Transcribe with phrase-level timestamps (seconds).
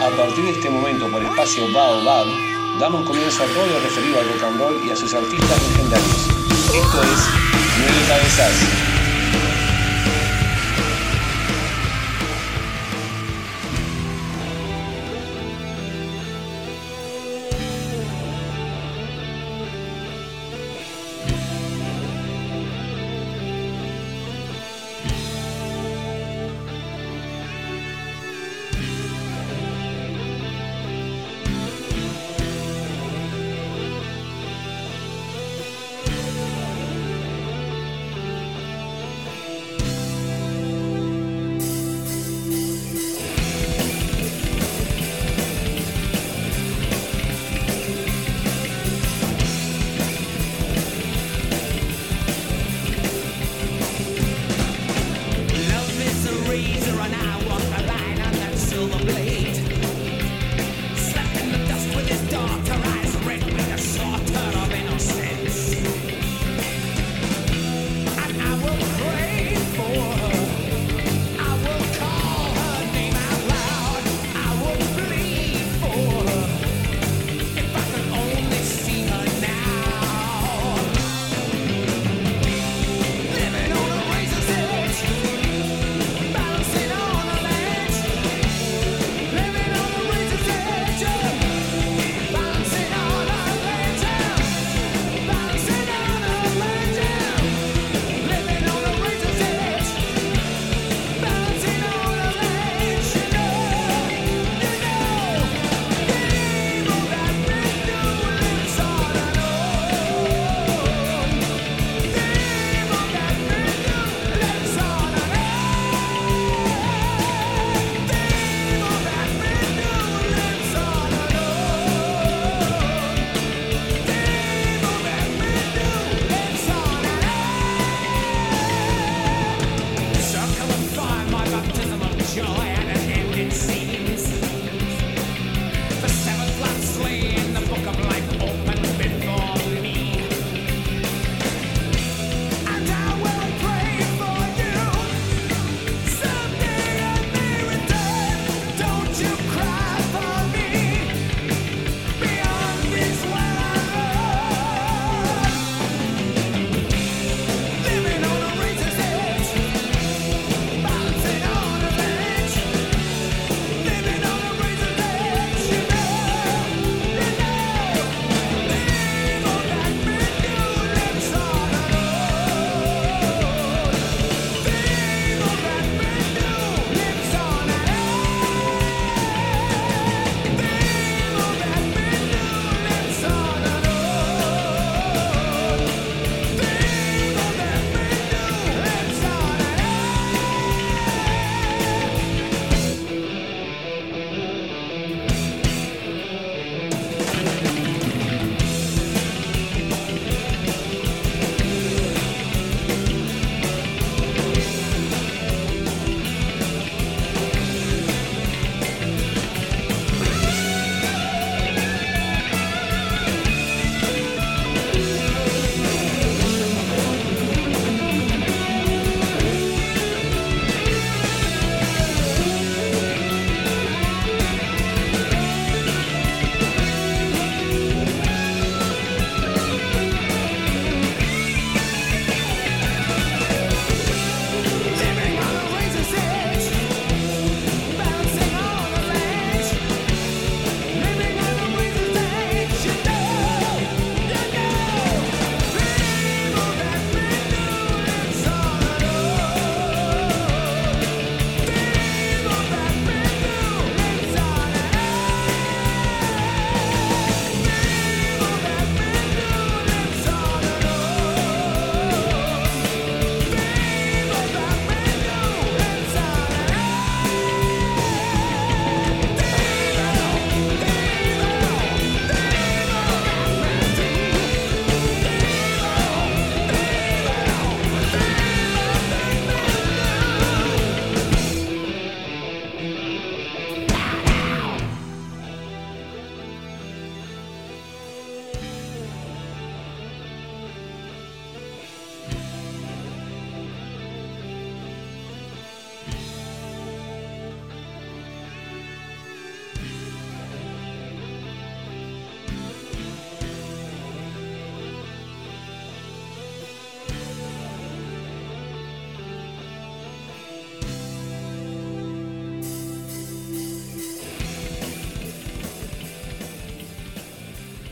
[0.00, 2.26] A partir de este momento, por espacio Baobab,
[2.78, 6.28] damos comienzo a todo lo referido al rock and roll y a sus artistas legendarios.
[6.74, 7.28] Esto es
[7.78, 8.93] Nueve Cabezas.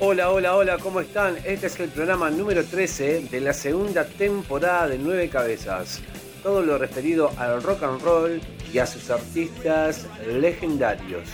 [0.05, 1.37] Hola, hola, hola, ¿cómo están?
[1.45, 6.01] Este es el programa número 13 de la segunda temporada de Nueve Cabezas.
[6.43, 8.41] Todo lo referido al rock and roll
[8.73, 11.29] y a sus artistas legendarios.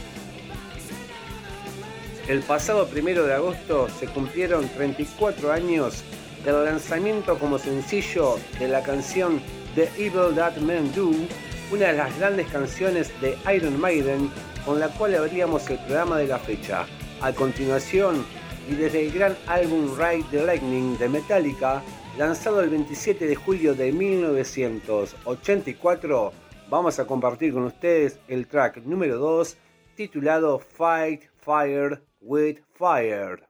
[2.28, 6.04] El pasado primero de agosto se cumplieron 34 años
[6.46, 9.42] del lanzamiento como sencillo de la canción
[9.76, 11.12] The Evil That Men Do,
[11.72, 14.30] una de las grandes canciones de Iron Maiden
[14.66, 16.86] con la cual abríamos el programa de la fecha.
[17.22, 18.26] A continuación,
[18.70, 21.82] y desde el gran álbum Ride the Lightning de Metallica,
[22.18, 26.32] lanzado el 27 de julio de 1984,
[26.70, 29.58] vamos a compartir con ustedes el track número 2
[29.96, 33.44] titulado Fight Fire with Fire.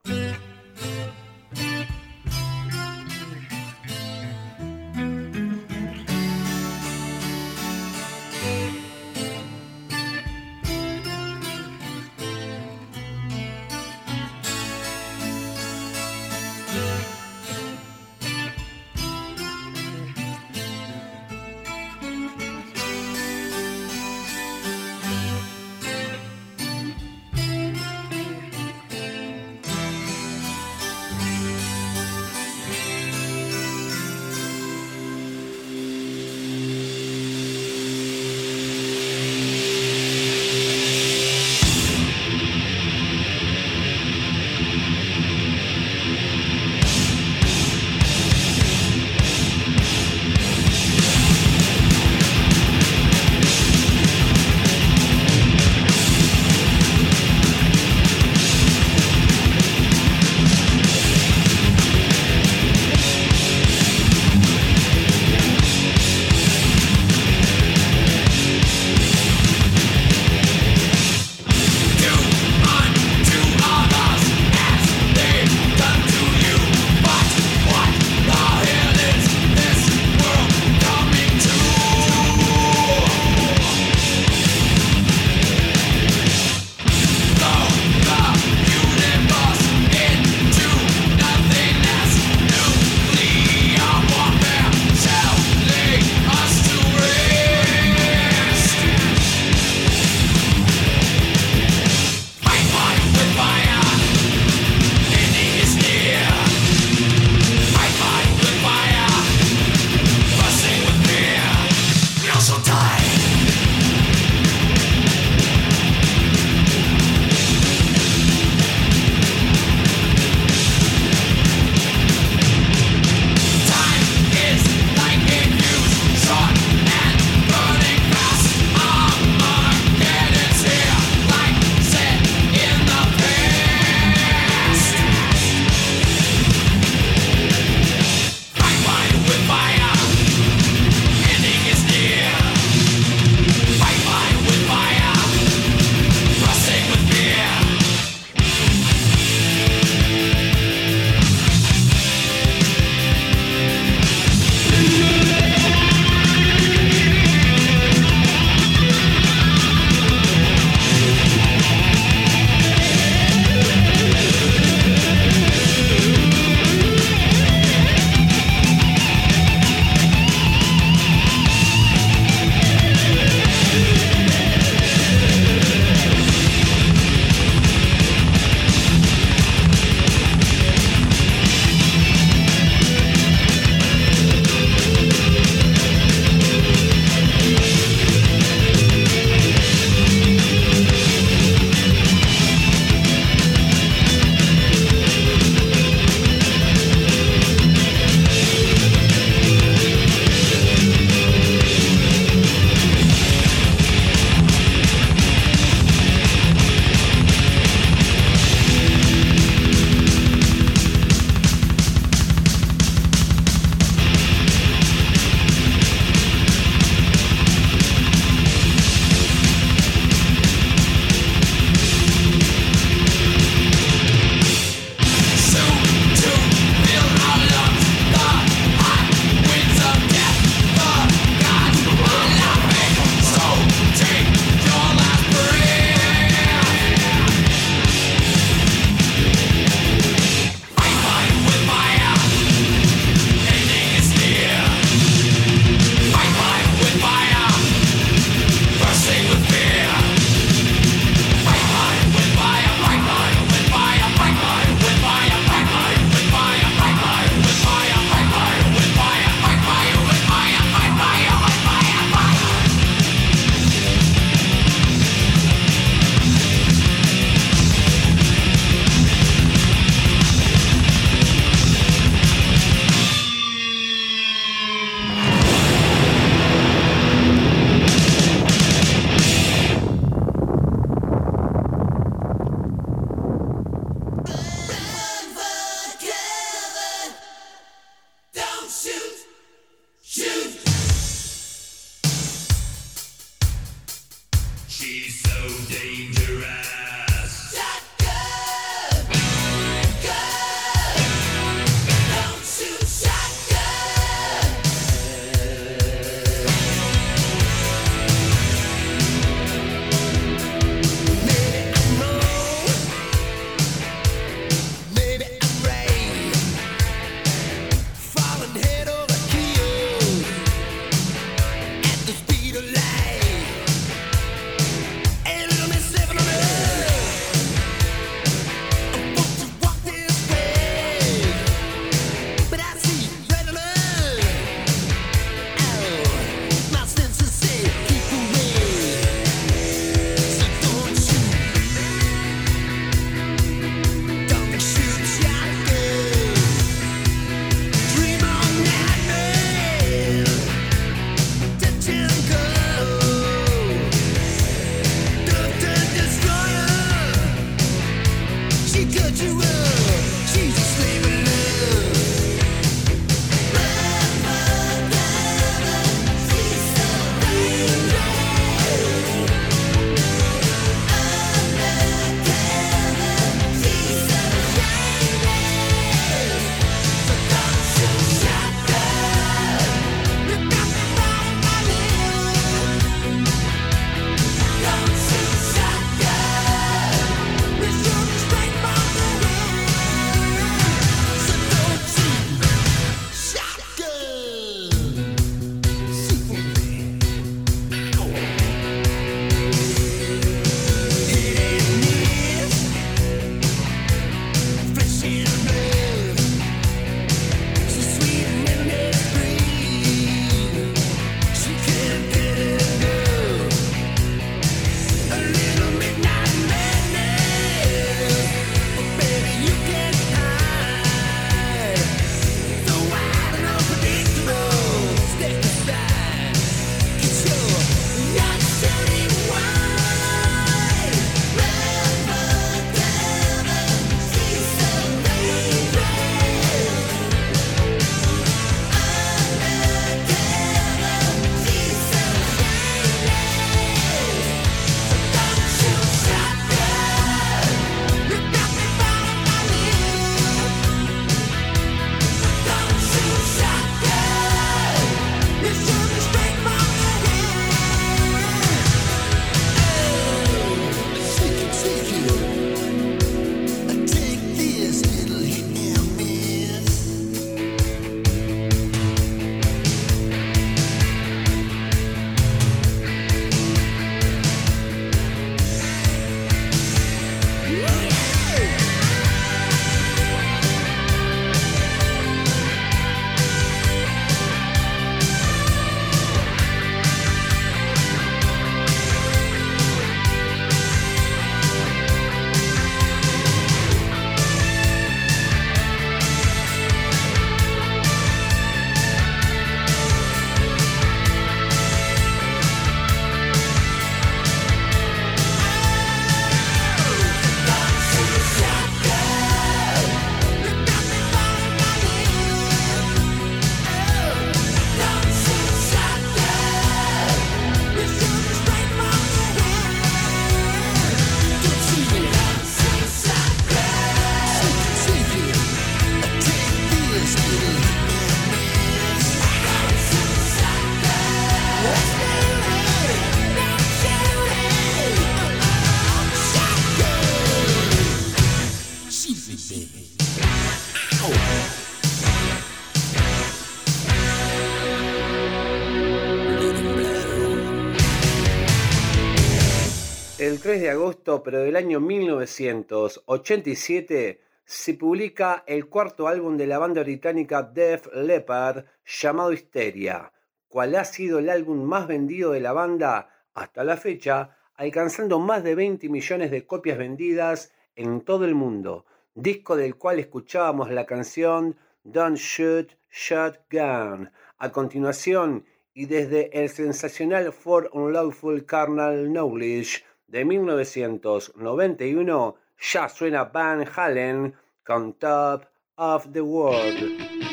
[550.44, 556.84] 3 de agosto, pero del año 1987, se publica el cuarto álbum de la banda
[556.84, 560.12] británica Def Leppard llamado Hysteria,
[560.50, 565.46] cual ha sido el álbum más vendido de la banda hasta la fecha, alcanzando más
[565.46, 568.86] de 20 millones de copias vendidas en todo el mundo,
[569.16, 574.12] disco del cual escuchábamos la canción Don't Shoot Shotgun.
[574.40, 582.36] A continuación, y desde el sensacional For Unlawful Carnal Knowledge de 1991,
[582.72, 587.33] ya suena Van Halen con Top of the World.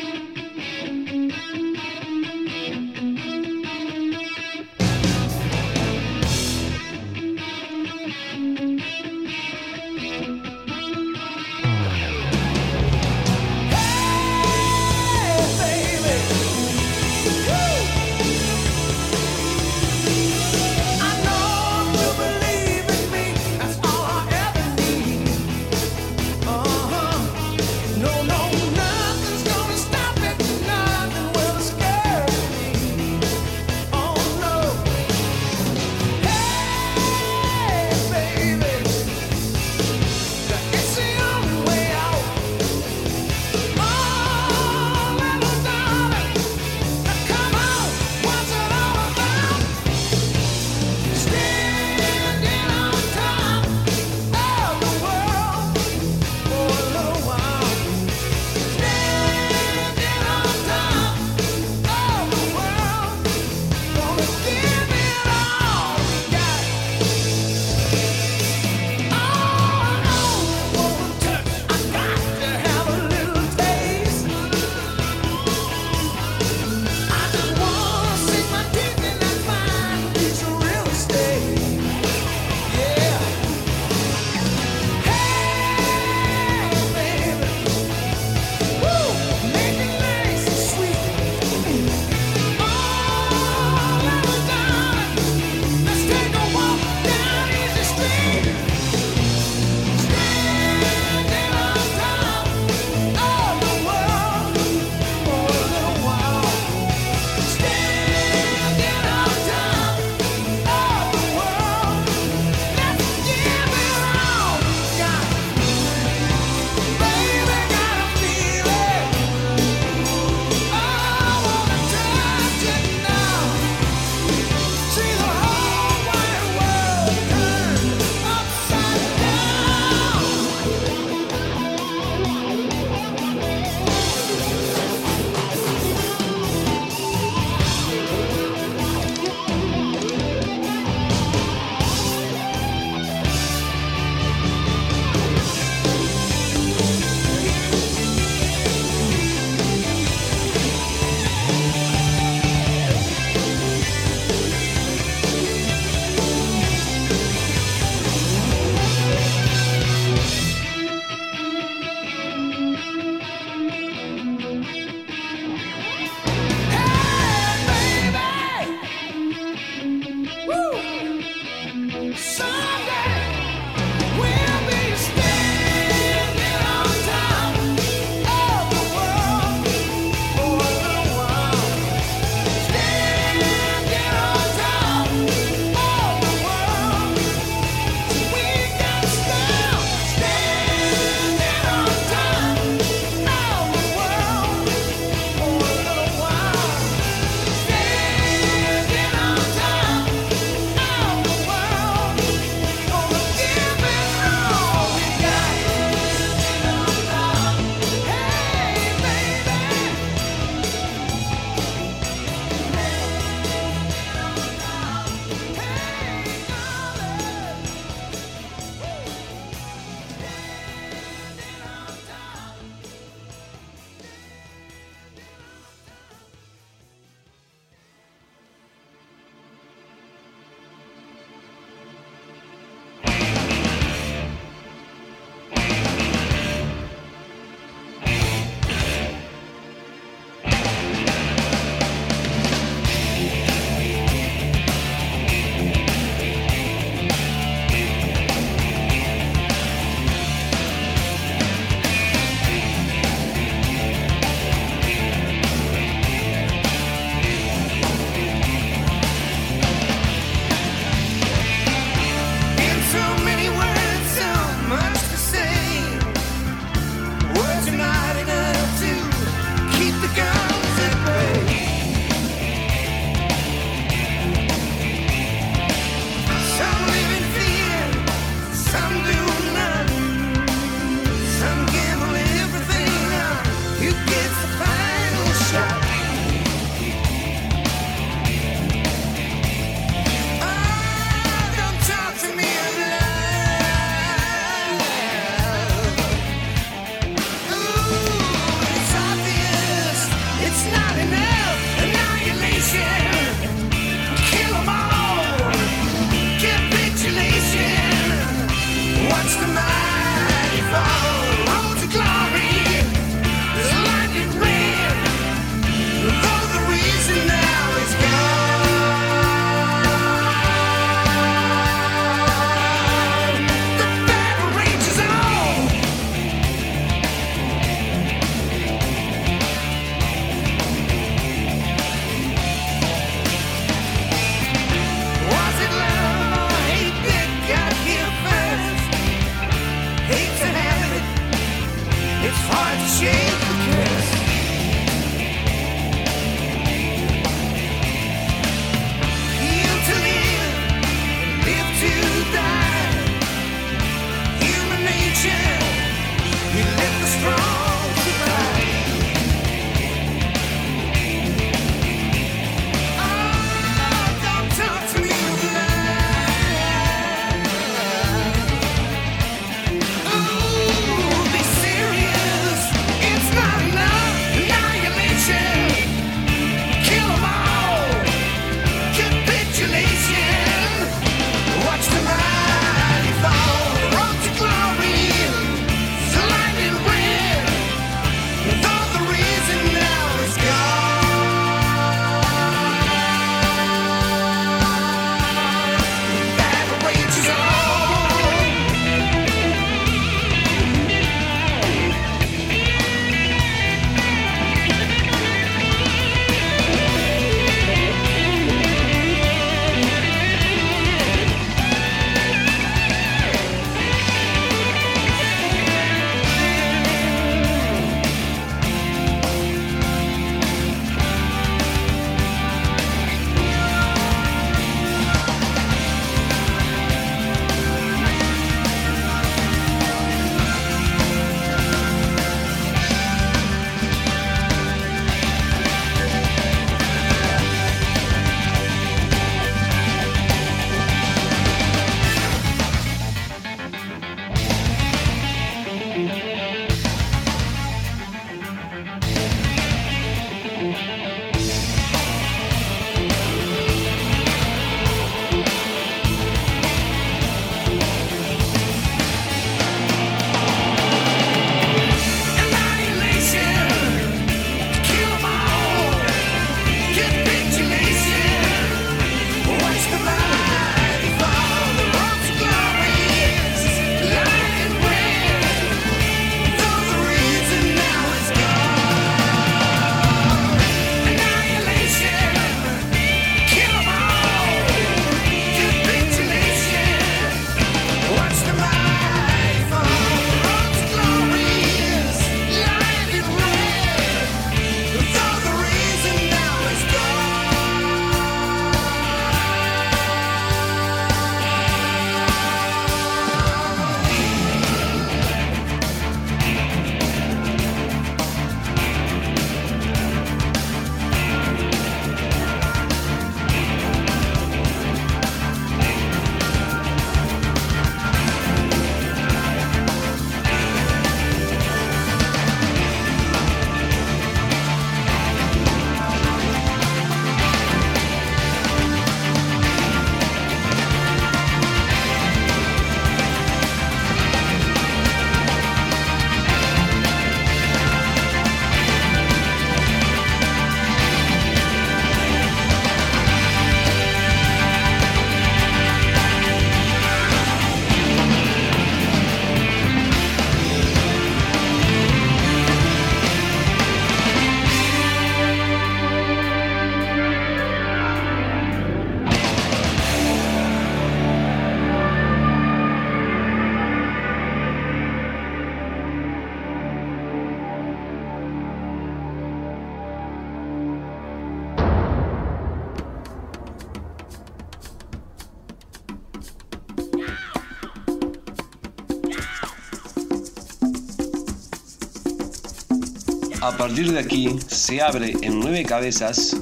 [583.91, 586.57] Partir de aquí se abre en nueve cabezas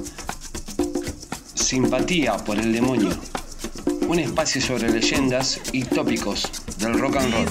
[1.53, 3.09] Simpatía por el demonio,
[4.07, 7.45] un espacio sobre leyendas y tópicos del rock and roll.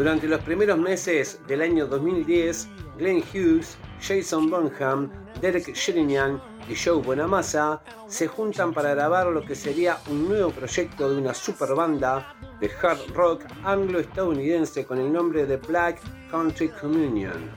[0.00, 5.10] Durante los primeros meses del año 2010, Glenn Hughes, Jason Bonham,
[5.42, 11.10] Derek Sherinian y Joe Bonamassa se juntan para grabar lo que sería un nuevo proyecto
[11.10, 17.50] de una super banda de hard rock anglo-estadounidense con el nombre de Black Country Communion.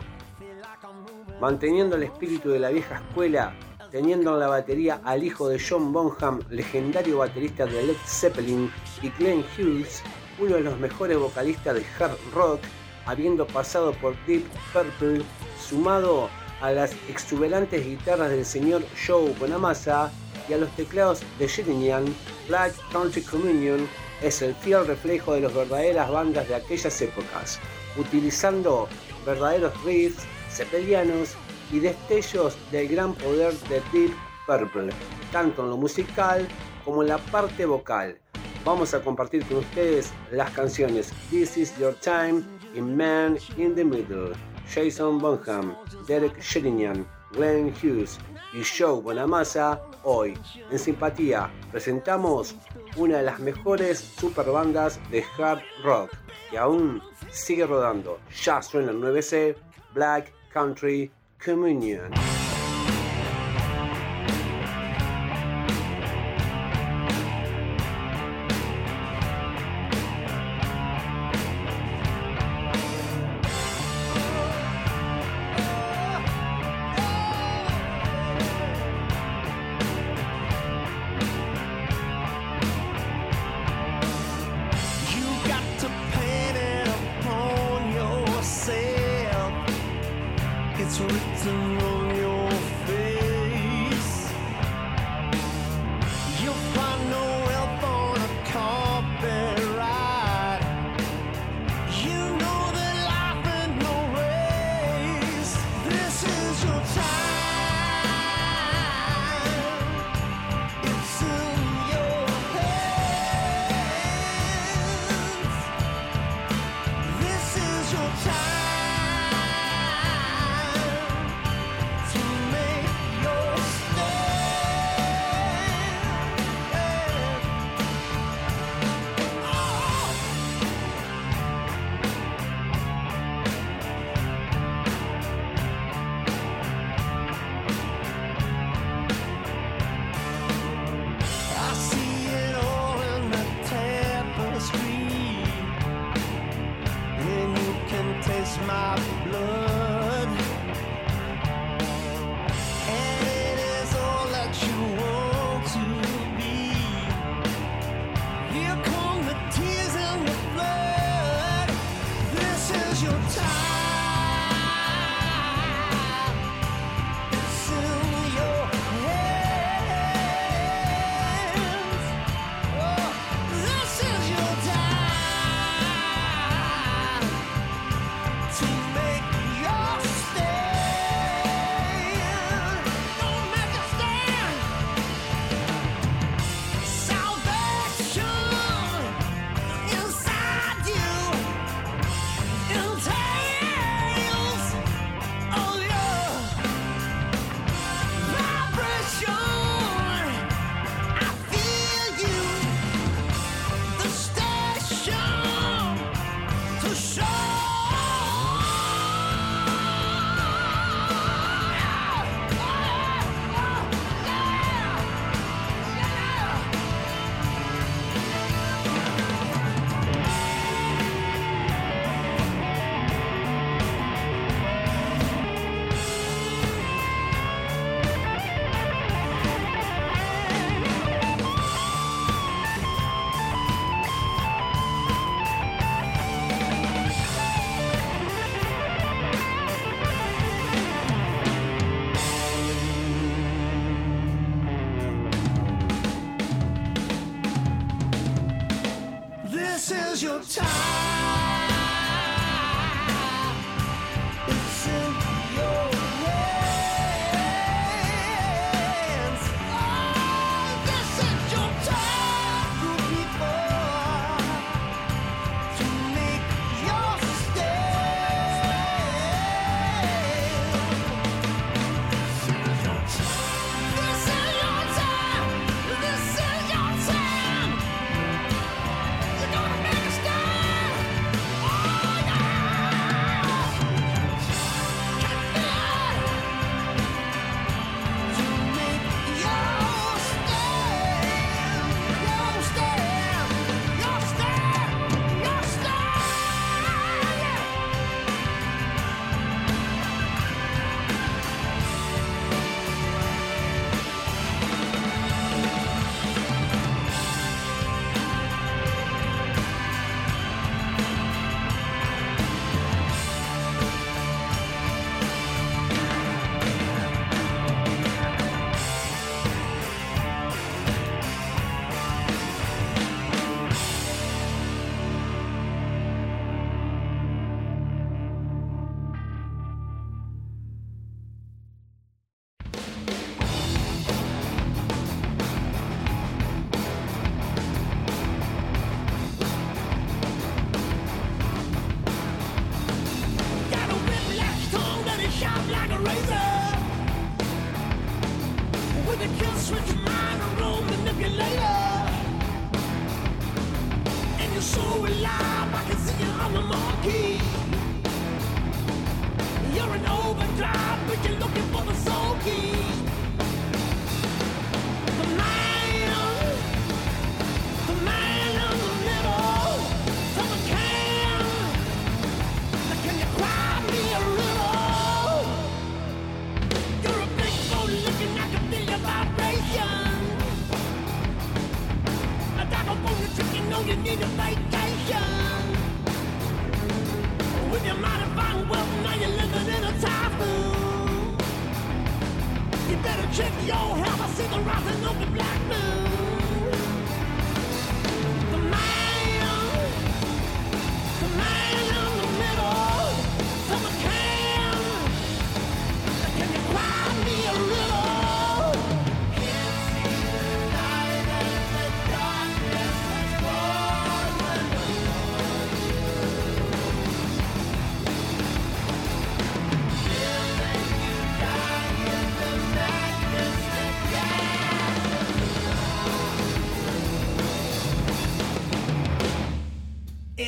[1.40, 3.56] Manteniendo el espíritu de la vieja escuela,
[3.90, 8.70] teniendo en la batería al hijo de John Bonham, legendario baterista de Led Zeppelin,
[9.02, 10.04] y Glenn Hughes,
[10.40, 12.62] uno de los mejores vocalistas de hard rock,
[13.06, 15.24] habiendo pasado por Deep Purple,
[15.60, 16.30] sumado
[16.62, 20.12] a las exuberantes guitarras del señor Joe Bonamassa
[20.48, 22.06] y a los teclados de Sherinian,
[22.48, 23.88] Black Country Communion
[24.22, 27.60] es el fiel reflejo de las verdaderas bandas de aquellas épocas,
[27.98, 28.88] utilizando
[29.26, 31.36] verdaderos riffs, cepelianos
[31.72, 34.14] y destellos del gran poder de Deep
[34.48, 34.94] Purple,
[35.32, 36.48] tanto en lo musical
[36.86, 38.18] como en la parte vocal,
[38.64, 43.84] vamos a compartir con ustedes las canciones This Is Your Time y Man in the
[43.84, 44.34] Middle.
[44.74, 45.76] Jason Bonham,
[46.08, 48.18] Derek Sherinian, Glenn Hughes
[48.54, 49.82] y Joe Bonamassa.
[50.04, 50.38] Hoy,
[50.72, 52.56] en Simpatía, presentamos
[52.98, 56.12] una de las mejores super bandas de hard rock
[56.50, 58.20] que aún sigue rodando.
[58.44, 59.56] Ya suena el 9C,
[59.94, 61.12] Black Country
[61.44, 62.33] Communion.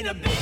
[0.08, 0.35] a bit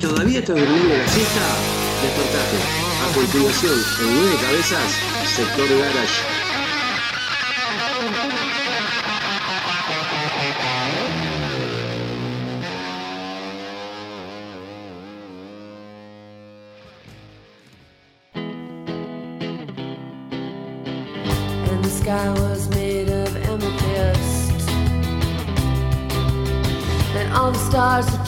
[0.00, 1.40] ¿Todavía estás durmiendo la siesta?
[2.02, 2.56] Despertate.
[3.04, 4.98] A continuación, en nueve cabezas,
[5.36, 6.39] sector garage.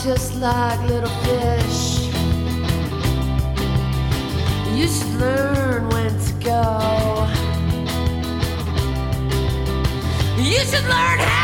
[0.04, 2.08] Just like little fish.
[4.74, 7.28] You should learn when to go.
[10.42, 11.41] You should learn how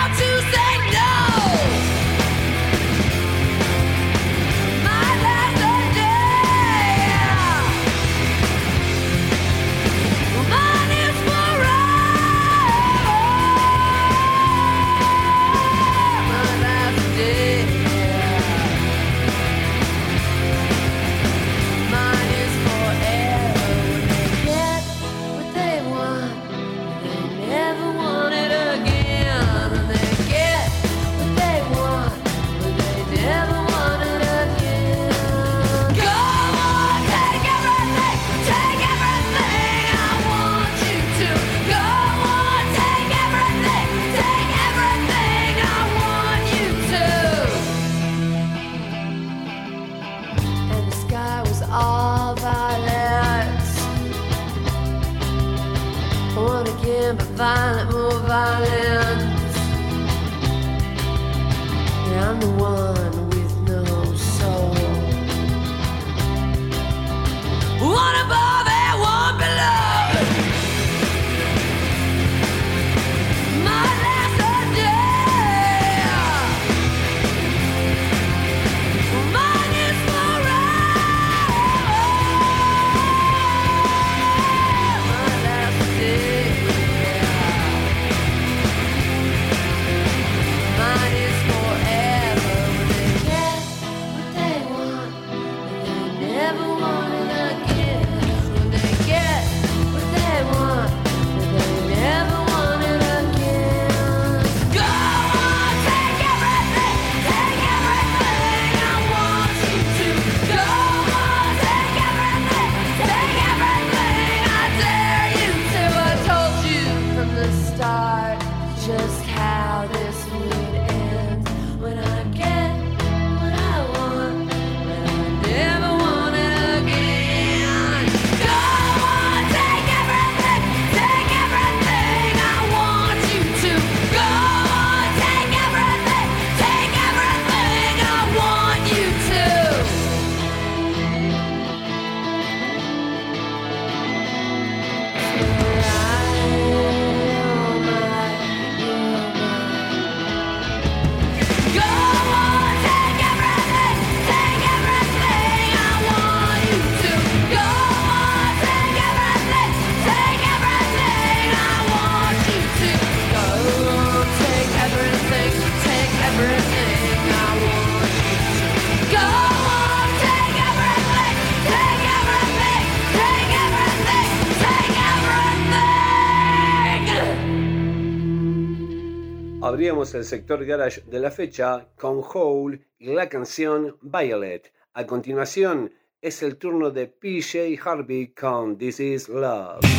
[180.14, 184.72] el sector garage de la fecha con Hole y la canción Violet.
[184.94, 189.97] A continuación es el turno de PJ Harvey con This Is Love.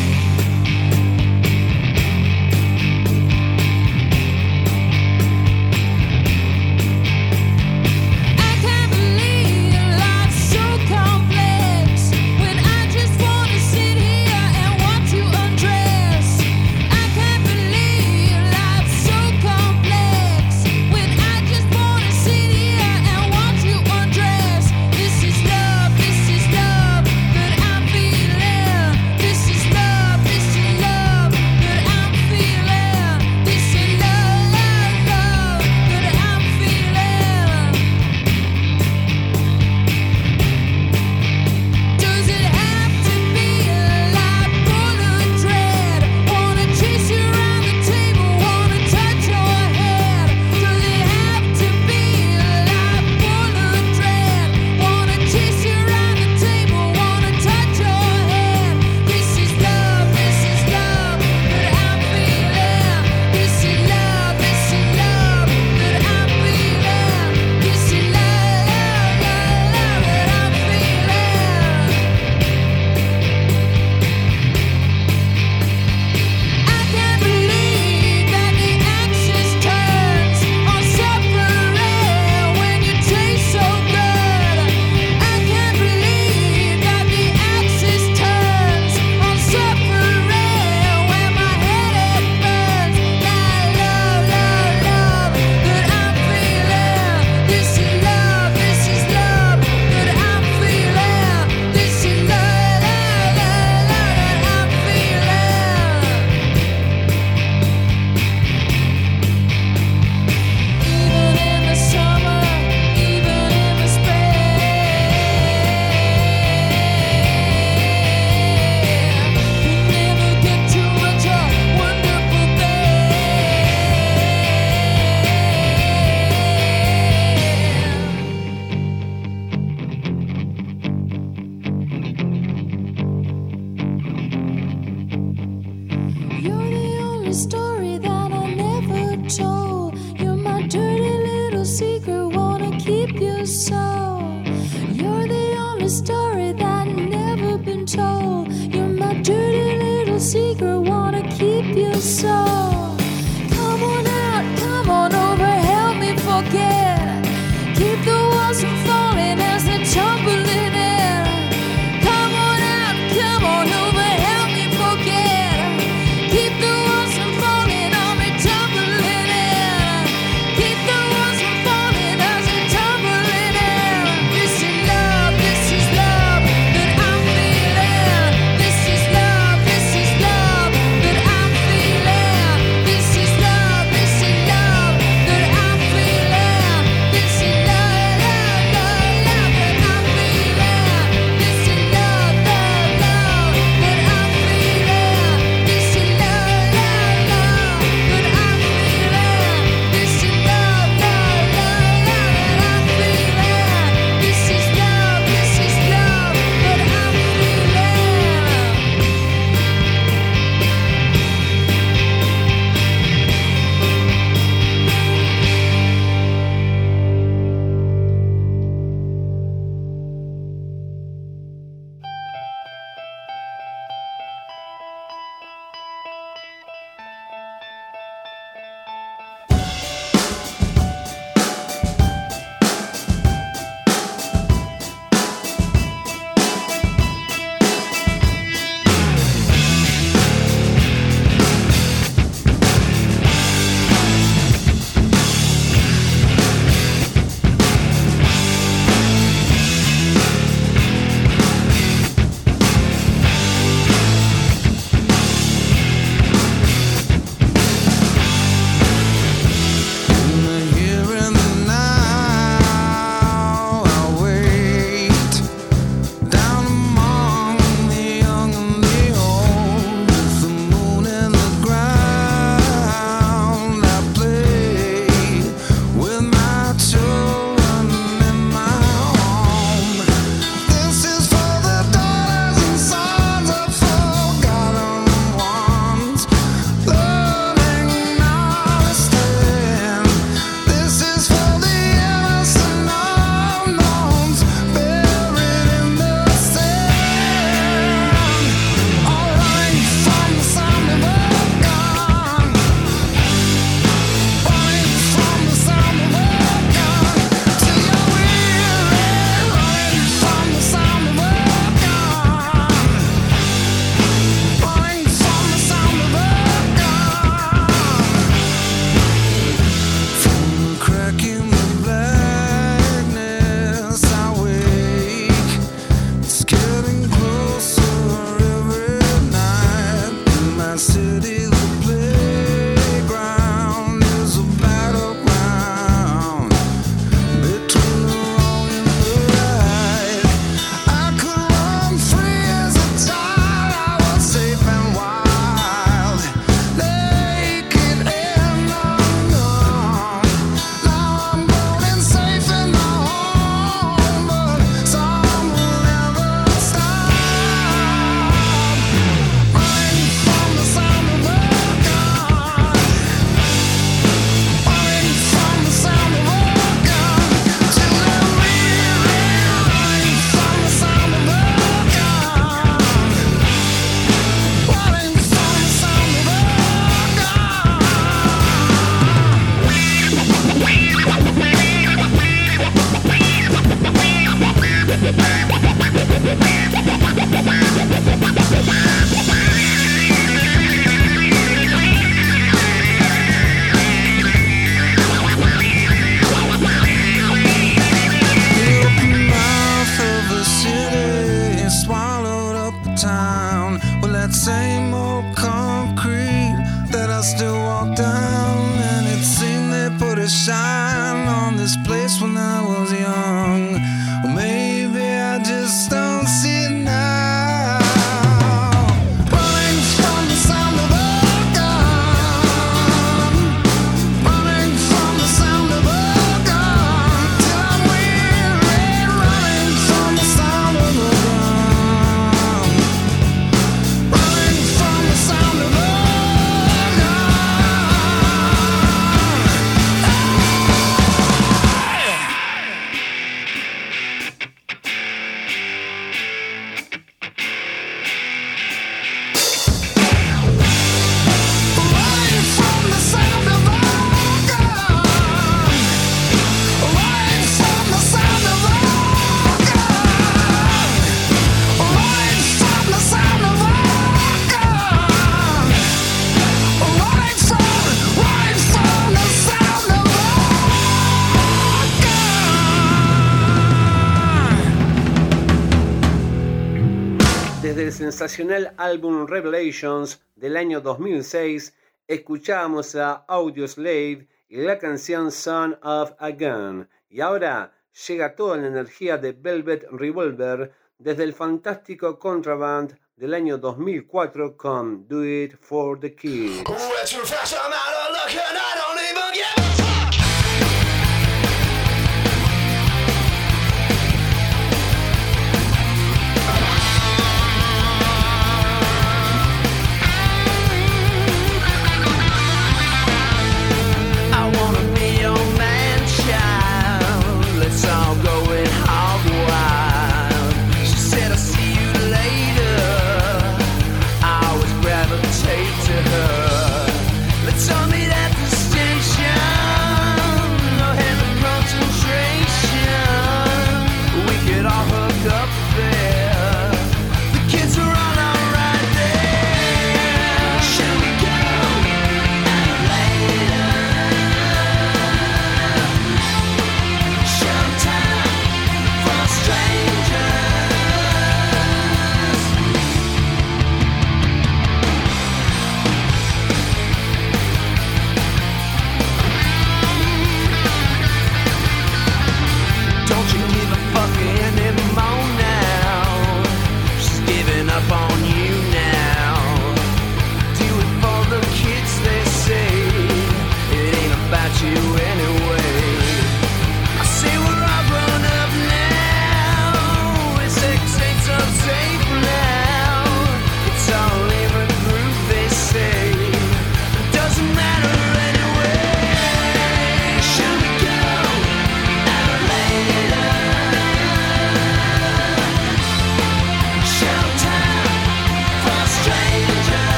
[478.20, 481.74] sensacional álbum Revelations del año 2006
[482.06, 486.90] escuchamos a Audioslave y la canción Son of a Gun.
[487.10, 487.74] Y ahora
[488.08, 495.08] llega toda la energía de Velvet Revolver desde el fantástico Contraband del año 2004 con
[495.08, 496.66] Do It for the Kids.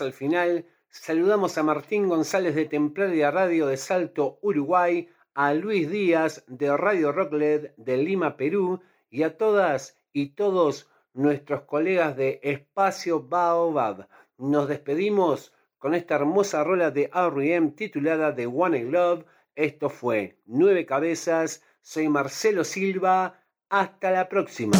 [0.00, 0.66] Al final.
[0.88, 7.12] Saludamos a Martín González de Templaria Radio de Salto, Uruguay, a Luis Díaz de Radio
[7.12, 8.80] Rockled de Lima, Perú,
[9.10, 14.08] y a todas y todos nuestros colegas de Espacio Baobab.
[14.38, 17.72] Nos despedimos con esta hermosa rola de R.E.M.
[17.72, 19.24] titulada The One I Love.
[19.54, 21.62] Esto fue Nueve Cabezas.
[21.82, 23.40] Soy Marcelo Silva.
[23.68, 24.76] Hasta la próxima.